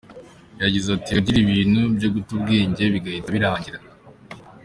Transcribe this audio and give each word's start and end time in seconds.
Yagize 0.63 0.87
atYajyaga 0.91 1.21
agira 1.31 1.37
ibintu 1.41 1.79
byo 1.95 2.09
guta 2.13 2.29
ubwenge 2.37 2.83
bigahita 2.93 3.29
birangira. 3.35 3.77